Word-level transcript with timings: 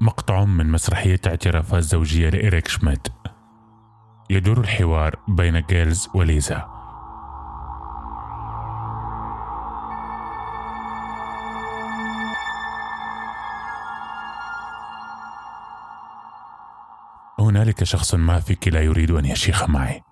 مقطع 0.00 0.44
من 0.44 0.70
مسرحية 0.70 1.20
اعترافات 1.26 1.82
زوجية 1.82 2.30
لإريك 2.30 2.68
شميد. 2.68 3.08
يدور 4.30 4.58
الحوار 4.58 5.16
بين 5.28 5.60
جيلز 5.60 6.08
وليزا. 6.14 6.80
هنالك 17.38 17.84
شخص 17.84 18.14
ما 18.14 18.40
فيك 18.40 18.68
لا 18.68 18.80
يريد 18.82 19.10
أن 19.10 19.24
يشيخ 19.24 19.70
معي. 19.70 20.02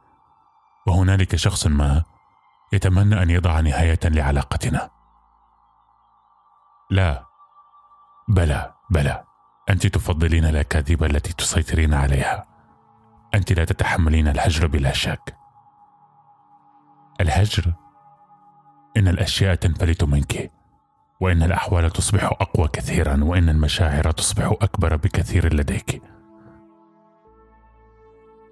وهنالك 0.86 1.36
شخص 1.36 1.66
ما 1.66 2.05
يتمنى 2.73 3.23
أن 3.23 3.30
يضع 3.30 3.61
نهاية 3.61 4.00
لعلاقتنا. 4.05 4.91
لا. 6.91 7.25
بلى 8.29 8.75
بلى. 8.91 9.27
أنت 9.70 9.86
تفضلين 9.86 10.45
الأكاذيب 10.45 11.04
التي 11.04 11.32
تسيطرين 11.32 11.95
عليها. 11.95 12.46
أنت 13.34 13.52
لا 13.52 13.64
تتحملين 13.64 14.28
الهجر 14.28 14.66
بلا 14.66 14.92
شك. 14.92 15.36
الهجر؟ 17.20 17.74
إن 18.96 19.08
الأشياء 19.08 19.54
تنفلت 19.54 20.04
منك 20.04 20.52
وإن 21.20 21.42
الأحوال 21.42 21.91
تصبح 21.91 22.24
أقوى 22.24 22.68
كثيرا 22.68 23.24
وإن 23.24 23.48
المشاعر 23.48 24.10
تصبح 24.10 24.44
أكبر 24.44 24.96
بكثير 24.96 25.54
لديك. 25.54 26.02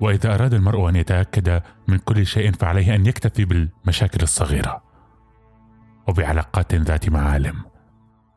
وإذا 0.01 0.35
أراد 0.35 0.55
المرء 0.55 0.89
أن 0.89 0.97
يتأكد 0.97 1.63
من 1.89 1.99
كل 1.99 2.27
شيء 2.27 2.53
فعليه 2.53 2.95
أن 2.95 3.07
يكتفي 3.07 3.45
بالمشاكل 3.45 4.23
الصغيرة. 4.23 4.83
وبعلاقات 6.09 6.75
ذات 6.75 7.09
معالم 7.09 7.65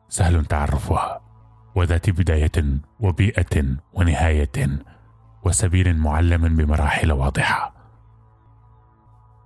سهل 0.08 0.44
تعرفها. 0.44 1.29
وذات 1.74 2.10
بداية 2.10 2.80
وبيئة 3.00 3.64
ونهاية 3.92 4.68
وسبيل 5.44 5.96
معلم 5.96 6.56
بمراحل 6.56 7.12
واضحة. 7.12 7.74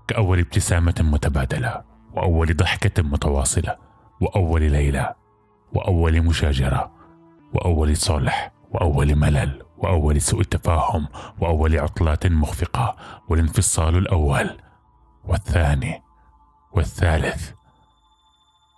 كأول 0.09 0.39
ابتسامة 0.39 0.95
متبادلة 1.01 1.85
وأول 2.13 2.57
ضحكة 2.57 3.03
متواصلة 3.03 3.77
وأول 4.21 4.63
ليلة 4.63 5.15
وأول 5.73 6.23
مشاجرة 6.23 6.93
وأول 7.55 7.97
صلح 7.97 8.53
وأول 8.71 9.17
ملل 9.17 9.63
وأول 9.79 10.21
سوء 10.21 10.43
تفاهم 10.43 11.09
وأول 11.41 11.79
عطلات 11.79 12.27
مخفقة 12.27 12.97
والانفصال 13.29 13.97
الأول 13.97 14.51
والثاني 15.25 16.03
والثالث. 16.73 17.51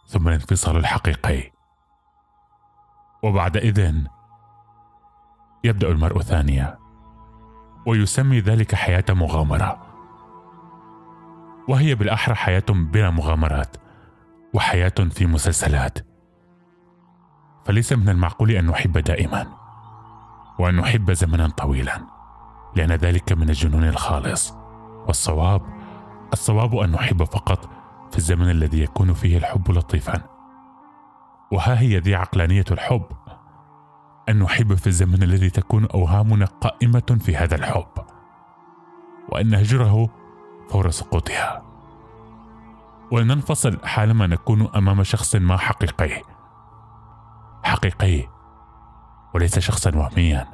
ثم 0.07 0.29
الانفصال 0.29 0.77
الحقيقي 0.77 1.56
وبعد 3.27 3.57
إذن 3.57 4.07
يبدأ 5.65 5.89
المرء 5.89 6.21
ثانية 6.21 6.79
ويسمي 7.87 8.41
ذلك 8.41 8.75
حياة 8.75 9.05
مغامرة. 9.11 9.87
وهي 11.69 11.95
بالأحرى 11.95 12.35
حياة 12.35 12.65
بلا 12.69 13.11
مغامرات 13.11 13.77
وحياة 14.55 14.95
في 15.11 15.27
مسلسلات. 15.27 15.99
فليس 17.65 17.93
من 17.93 18.09
المعقول 18.09 18.51
أن 18.51 18.67
نحب 18.67 18.99
دائما 18.99 19.47
وأن 20.59 20.77
نحب 20.77 21.13
زمنا 21.13 21.49
طويلا 21.49 22.01
لأن 22.77 22.93
ذلك 22.93 23.33
من 23.33 23.49
الجنون 23.49 23.85
الخالص. 23.85 24.55
والصواب 25.07 25.63
الصواب 26.33 26.77
أن 26.77 26.91
نحب 26.91 27.25
فقط 27.25 27.71
في 28.11 28.19
الزمن 28.19 28.51
الذي 28.51 28.83
يكون 28.83 29.13
فيه 29.13 29.39
الحب 29.39 29.71
لطيفا. 29.71 30.36
وها 31.53 31.81
هي 31.81 31.99
ذي 31.99 32.15
عقلانية 32.15 32.65
الحب؟ 32.71 33.07
أن 34.29 34.39
نحب 34.39 34.75
في 34.75 34.87
الزمن 34.87 35.23
الذي 35.23 35.51
تكون 35.51 35.87
أوهامنا 35.87 36.45
قائمة 36.47 37.19
في 37.21 37.37
هذا 37.37 37.55
الحب 37.55 38.05
وأن 39.29 39.49
نهجره 39.51 40.09
فور 40.71 40.91
سقوطها. 40.91 41.63
ولننفصل 43.13 43.87
حالما 43.87 44.27
نكون 44.27 44.69
أمام 44.77 45.03
شخص 45.03 45.37
ما 45.37 45.57
حقيقي 45.57 46.23
حقيقي 47.65 48.29
وليس 49.35 49.59
شخصا 49.59 49.97
وهميا. 49.97 50.47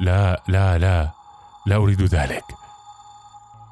لا 0.00 0.42
لا 0.48 0.78
لا 0.78 1.10
لا 1.66 1.76
أريد 1.76 2.02
ذلك. 2.02 2.44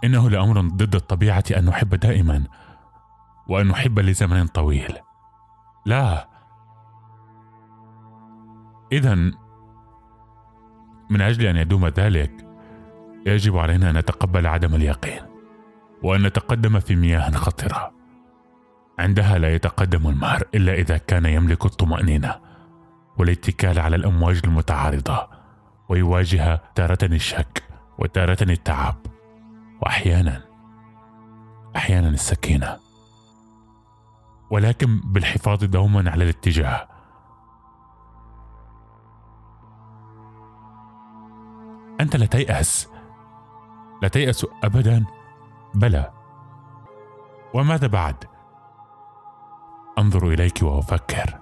إنه 0.04 0.31
لأمر 0.31 0.60
ضد 0.60 0.94
الطبيعة 0.94 1.44
أن 1.56 1.64
نحب 1.64 1.94
دائما 1.94 2.44
وأن 3.48 3.69
نحب 3.69 3.98
لزمن 3.98 4.47
طويل. 4.47 4.98
لا. 5.88 6.28
اذا 8.93 9.15
من 11.10 11.21
أجل 11.21 11.47
أن 11.47 11.56
يدوم 11.56 11.87
ذلك 11.87 12.47
يجب 13.26 13.56
علينا 13.56 13.91
أن 13.91 13.99
نتقبل 13.99 14.47
عدم 14.47 14.75
اليقين 14.75 15.22
وأن 16.03 16.22
نتقدم 16.22 16.81
في 16.81 16.97
مياه 16.97 17.31
خطرة. 17.31 17.93
عندها 18.99 19.38
لا 19.38 19.54
يتقدم 19.54 20.09
المهر 20.09 20.43
إلا 20.54 20.75
إذا 20.75 20.99
كان 20.99 21.25
يملك 21.26 21.65
الطمأنينة 21.65 22.34
والاتكال 23.19 23.78
على 23.78 23.97
الأمواج 23.97 24.41
المتعارضة 24.44 25.28
ويواجه 25.88 26.62
تارة 26.75 26.99
الشك 27.03 27.62
وتارة 27.99 28.38
التعب 28.43 28.97
واحيانا 29.82 30.43
أحيانا 31.76 32.09
السكينة. 32.09 32.88
ولكن 34.50 35.00
بالحفاظ 35.04 35.64
دوما 35.64 36.10
على 36.10 36.25
الاتجاه. 36.25 36.88
أنت 42.00 42.16
لا 42.16 42.26
تيأس. 42.26 42.88
لا 44.03 44.08
تيأس 44.08 44.47
ابدا. 44.64 45.06
بلى. 45.75 46.12
وماذا 47.54 47.87
بعد؟ 47.87 48.25
أنظر 49.98 50.28
إليك 50.28 50.62
وأفكر. 50.62 51.41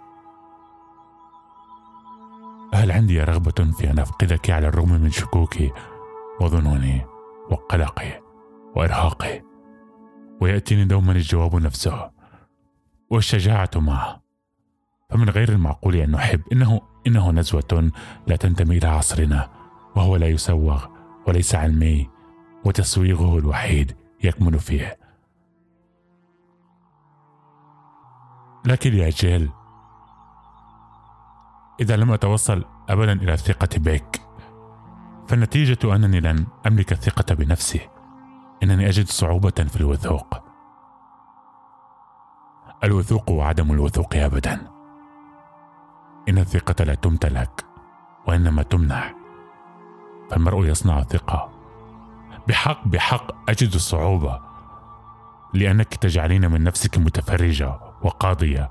هل 2.74 2.92
عندي 2.92 3.20
رغبة 3.20 3.72
في 3.72 3.90
أن 3.90 3.98
أفقدك 3.98 4.50
على 4.50 4.68
الرغم 4.68 4.92
من 4.92 5.10
شكوكي 5.10 5.72
وظنوني 6.40 7.06
وقلقي 7.50 8.22
وإرهاقي؟ 8.76 9.42
ويأتيني 10.40 10.84
دوما 10.84 11.12
الجواب 11.12 11.56
نفسه. 11.56 12.15
والشجاعة 13.10 13.70
معه 13.76 14.22
فمن 15.10 15.30
غير 15.30 15.48
المعقول 15.48 15.96
أن 15.96 16.10
نحب 16.10 16.40
إنه 16.52 16.80
إنه 17.06 17.32
نزوة 17.32 17.90
لا 18.26 18.36
تنتمي 18.36 18.78
إلى 18.78 18.86
عصرنا 18.86 19.50
وهو 19.96 20.16
لا 20.16 20.26
يسوغ 20.26 20.86
وليس 21.26 21.54
علمي 21.54 22.10
وتسويغه 22.64 23.38
الوحيد 23.38 23.96
يكمن 24.24 24.58
فيه. 24.58 24.98
لكن 28.64 28.94
يا 28.94 29.10
جيل 29.10 29.50
إذا 31.80 31.96
لم 31.96 32.12
أتوصل 32.12 32.64
أبدا 32.88 33.12
إلى 33.12 33.32
الثقة 33.32 33.68
بك 33.76 34.20
فالنتيجة 35.28 35.94
أنني 35.94 36.20
لن 36.20 36.46
أملك 36.66 36.92
الثقة 36.92 37.34
بنفسي. 37.34 37.88
إنني 38.62 38.88
أجد 38.88 39.06
صعوبة 39.06 39.50
في 39.50 39.76
الوثوق. 39.76 40.45
الوثوق 42.84 43.30
وعدم 43.30 43.72
الوثوق 43.72 44.16
أبدا. 44.16 44.60
إن 46.28 46.38
الثقة 46.38 46.84
لا 46.84 46.94
تمتلك 46.94 47.64
وإنما 48.26 48.62
تمنح 48.62 49.14
فالمرء 50.30 50.66
يصنع 50.66 51.02
ثقة. 51.02 51.50
بحق 52.48 52.88
بحق 52.88 53.50
أجد 53.50 53.74
الصعوبة. 53.74 54.40
لأنك 55.54 55.94
تجعلين 55.94 56.50
من 56.50 56.64
نفسك 56.64 56.98
متفرجة 56.98 57.78
وقاضية. 58.02 58.70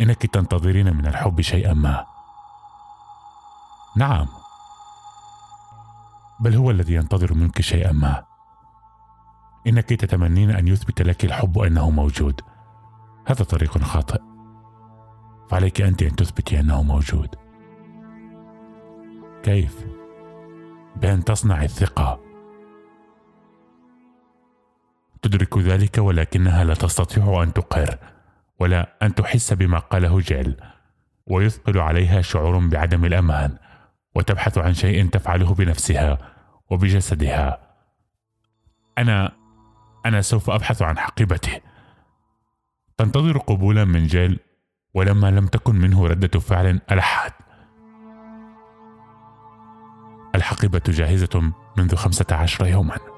إنك 0.00 0.26
تنتظرين 0.26 0.96
من 0.96 1.06
الحب 1.06 1.40
شيئا 1.40 1.74
ما. 1.74 2.06
نعم. 3.96 4.26
بل 6.40 6.56
هو 6.56 6.70
الذي 6.70 6.94
ينتظر 6.94 7.34
منك 7.34 7.60
شيئا 7.60 7.92
ما. 7.92 8.24
إنك 9.66 9.88
تتمنين 9.88 10.50
أن 10.50 10.68
يثبت 10.68 11.02
لك 11.02 11.24
الحب 11.24 11.58
أنه 11.58 11.90
موجود. 11.90 12.40
هذا 13.26 13.44
طريق 13.44 13.78
خاطئ. 13.78 14.20
فعليك 15.50 15.80
أنت 15.80 16.02
أن 16.02 16.16
تثبتي 16.16 16.60
أنه 16.60 16.82
موجود. 16.82 17.34
كيف؟ 19.42 19.86
بأن 20.96 21.24
تصنع 21.24 21.62
الثقة. 21.62 22.20
تدرك 25.22 25.58
ذلك 25.58 25.98
ولكنها 25.98 26.64
لا 26.64 26.74
تستطيع 26.74 27.42
أن 27.42 27.52
تقر 27.52 27.98
ولا 28.60 28.96
أن 29.02 29.14
تحس 29.14 29.52
بما 29.52 29.78
قاله 29.78 30.20
جيل 30.20 30.56
ويثقل 31.26 31.78
عليها 31.78 32.20
شعور 32.20 32.58
بعدم 32.68 33.04
الأمان 33.04 33.58
وتبحث 34.14 34.58
عن 34.58 34.74
شيء 34.74 35.08
تفعله 35.08 35.54
بنفسها 35.54 36.18
وبجسدها. 36.70 37.58
أنا 38.98 39.32
أنا 40.06 40.20
سوف 40.20 40.50
أبحث 40.50 40.82
عن 40.82 40.98
حقيبتي 40.98 41.60
تنتظر 42.98 43.38
قبولا 43.38 43.84
من 43.84 44.06
جيل 44.06 44.38
ولما 44.94 45.30
لم 45.30 45.46
تكن 45.46 45.74
منه 45.74 46.06
ردة 46.06 46.40
فعل 46.40 46.80
ألحت 46.90 47.34
الحقيبة 50.34 50.82
جاهزة 50.88 51.52
منذ 51.78 51.94
خمسة 51.96 52.26
عشر 52.30 52.66
يوماً. 52.66 53.15